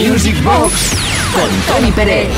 [0.00, 0.96] Music Box
[1.34, 2.30] con Tony Pérez.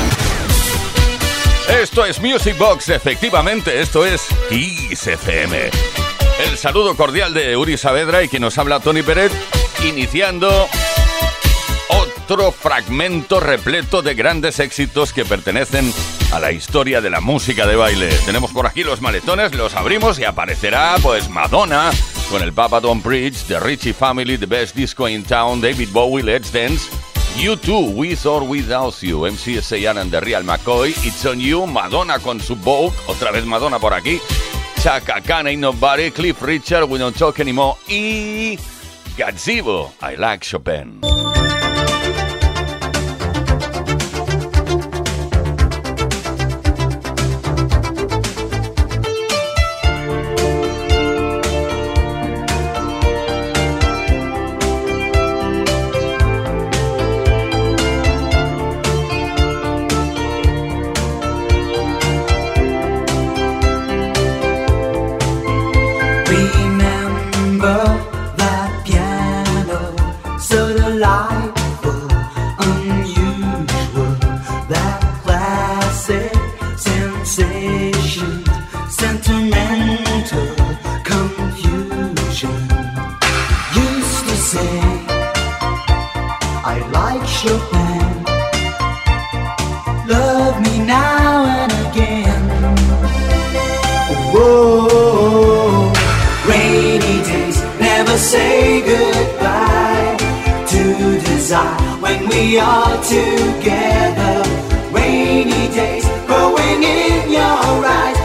[1.81, 5.07] Esto es Music Box, efectivamente, esto es Kiss.
[5.07, 9.31] El saludo cordial de Uri Saavedra y quien nos habla Tony Pérez,
[9.81, 10.67] iniciando
[11.87, 15.93] otro fragmento repleto de grandes éxitos que pertenecen
[16.33, 18.09] a la historia de la música de baile.
[18.25, 21.91] Tenemos por aquí los maletones, los abrimos y aparecerá pues Madonna
[22.29, 26.23] con el Papa Don't Preach, The Richie Family, The Best Disco in Town, David Bowie,
[26.23, 26.89] Let's Dance,
[27.37, 32.19] You Too, With or Without You, MCSA and The Real McCoy, It's On You, Madonna
[32.19, 34.19] con su Vogue, otra vez Madonna por aquí,
[34.81, 38.57] Chaka Khan, Ain't Nobody, Cliff Richard, We Don't Talk Anymore y
[39.17, 41.01] Gazebo, I Like Chopin.
[102.13, 104.43] when we are together.
[104.91, 108.22] Rainy days growing in your eyes.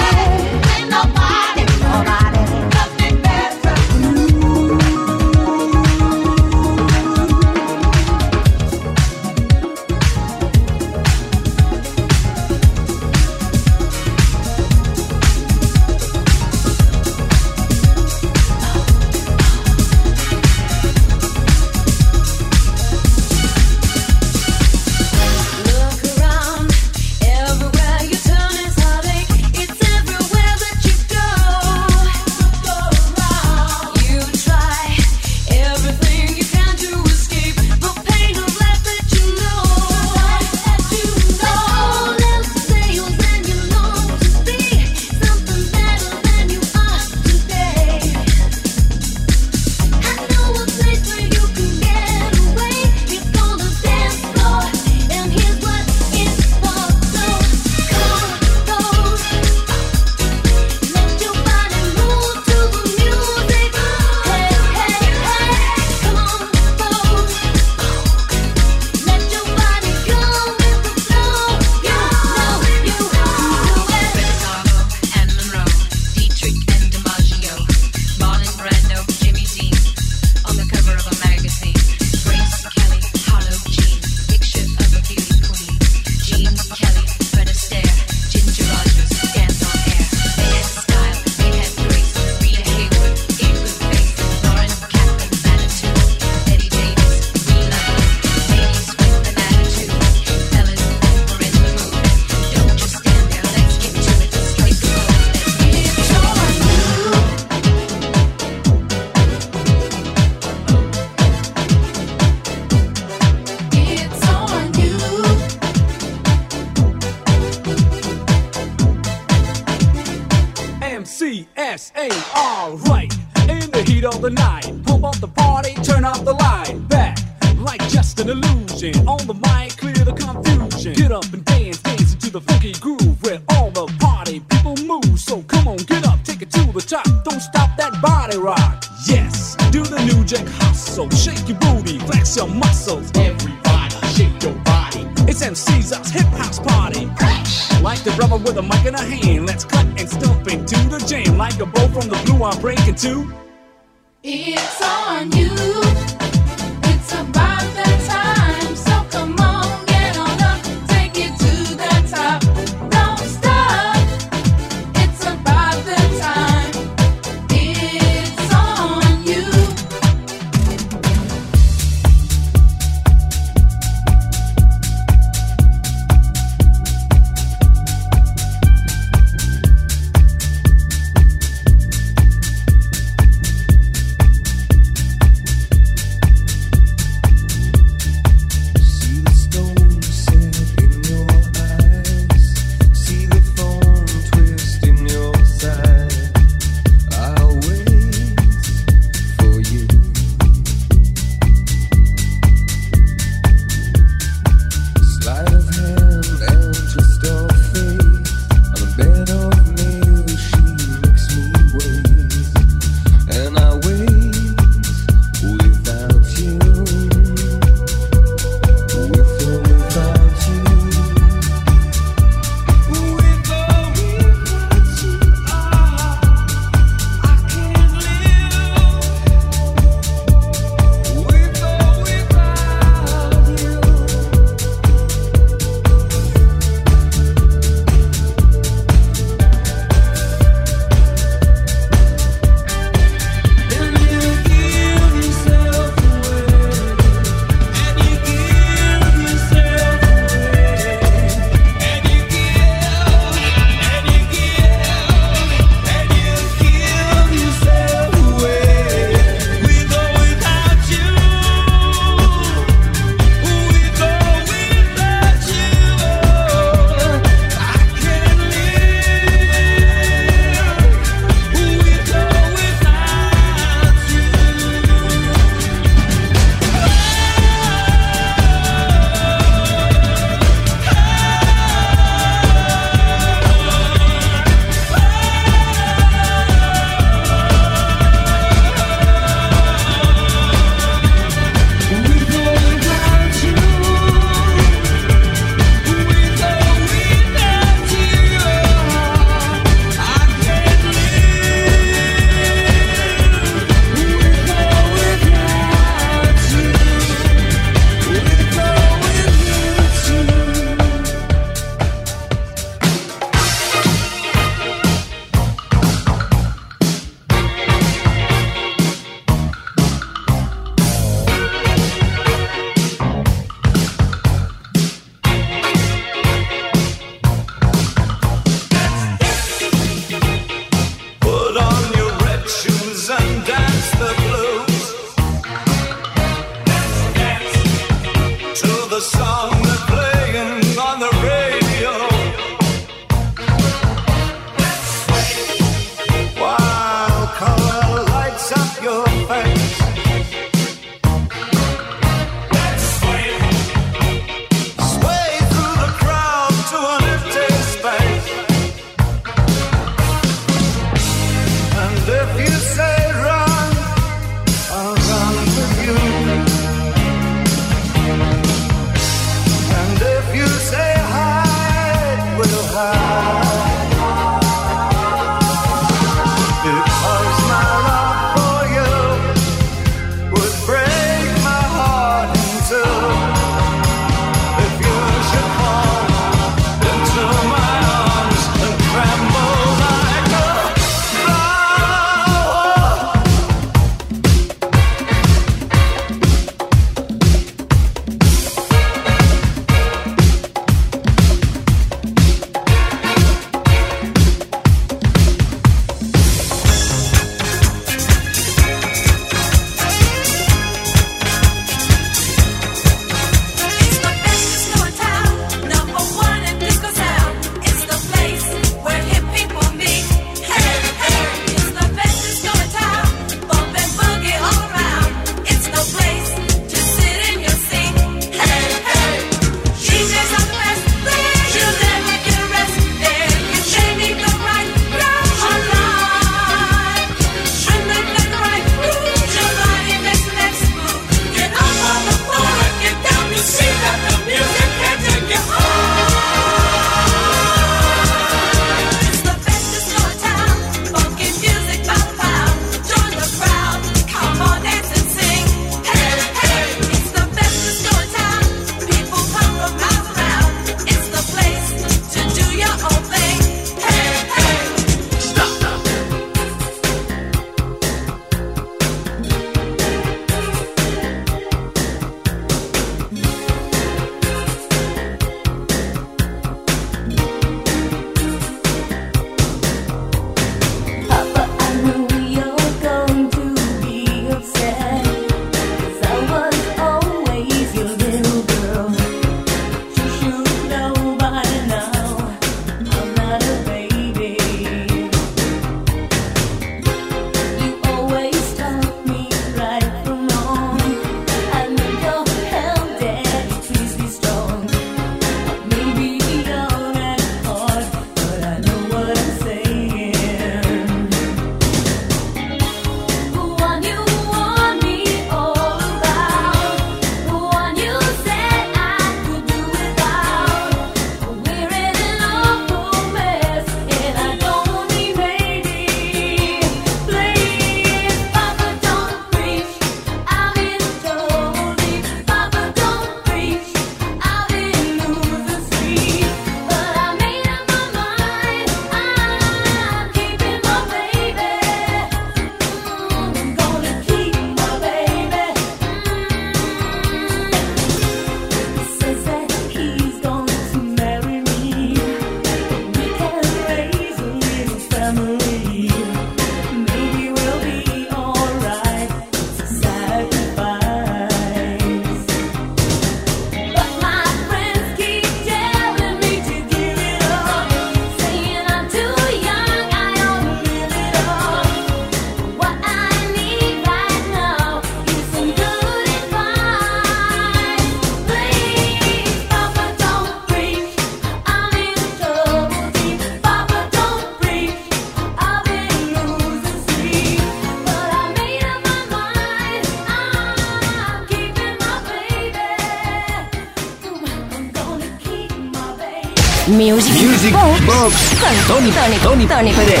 [596.96, 600.00] Music, Music Box Box con Tony, Tony, Tony, Tony Pérez.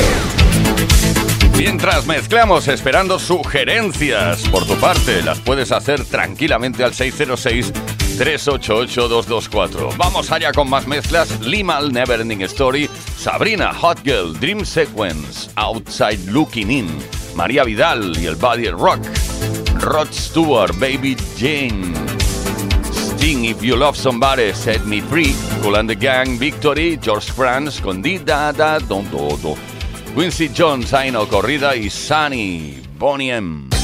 [1.58, 9.94] Mientras mezclamos esperando sugerencias por tu parte, las puedes hacer tranquilamente al 606-388-224.
[9.98, 11.38] Vamos allá con más mezclas.
[11.42, 12.88] Limal Never Ending Story,
[13.18, 16.88] Sabrina Hot Girl, Dream Sequence, Outside Looking In,
[17.34, 19.00] María Vidal y el Body Rock,
[19.80, 22.05] Rod Stewart, Baby Jane.
[23.26, 27.80] Sting, If You Love Somebody, Set Me Free, Cool and the Gang, Victory, George Franz
[27.80, 29.56] con Di Da Da Don Do Do.
[30.14, 33.75] Quincy Jones, Aino Corrida y Sunny, Bonnie M.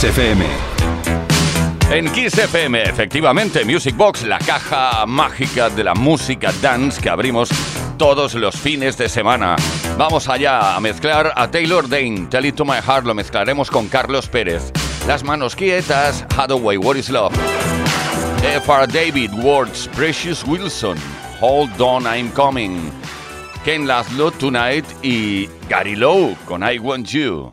[0.00, 0.18] Kiss
[1.90, 7.50] En Kiss FM, efectivamente, Music Box, la caja mágica de la música dance que abrimos
[7.98, 9.56] todos los fines de semana.
[9.98, 13.88] Vamos allá a mezclar a Taylor Dane, Tell It to My Heart, lo mezclaremos con
[13.88, 14.72] Carlos Pérez.
[15.06, 17.34] Las manos quietas, Hathaway, What is Love?
[18.42, 18.86] F.R.
[18.86, 20.96] David, Words, Precious Wilson,
[21.42, 22.90] Hold On, I'm Coming.
[23.66, 27.52] Ken Laszlo, Tonight y Gary Lowe con I Want You.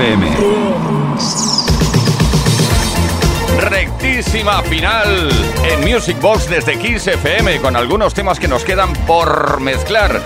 [0.00, 0.26] FM.
[3.58, 5.28] Rectísima final
[5.62, 10.22] en Music Box desde Kiss FM con algunos temas que nos quedan por mezclar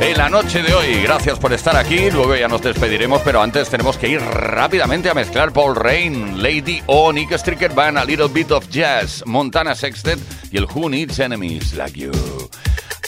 [0.00, 1.02] en la noche de hoy.
[1.02, 2.10] Gracias por estar aquí.
[2.10, 6.82] Luego ya nos despediremos, pero antes tenemos que ir rápidamente a mezclar Paul Rain, Lady
[6.86, 10.18] O, Nick Stricker Band, A Little Bit of Jazz, Montana Sextet
[10.50, 12.12] y el Who Needs Enemies Like You.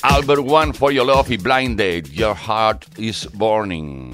[0.03, 4.13] Albert One for Your Love y Blind Date, Your Heart is Burning.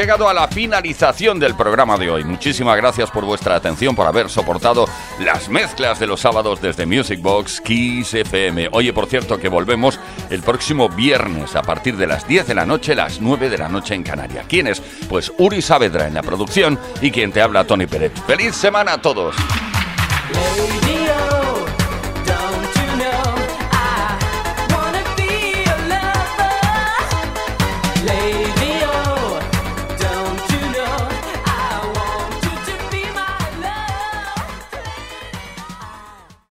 [0.00, 2.24] Llegado a la finalización del programa de hoy.
[2.24, 4.86] Muchísimas gracias por vuestra atención, por haber soportado
[5.18, 8.70] las mezclas de los sábados desde Music Box Kiss FM.
[8.72, 12.64] Oye, por cierto, que volvemos el próximo viernes a partir de las 10 de la
[12.64, 14.46] noche, las 9 de la noche en Canarias.
[14.48, 14.80] ¿Quién es?
[15.06, 18.12] Pues Uri Saavedra en la producción y quien te habla, Tony Pérez.
[18.26, 19.36] ¡Feliz semana a todos!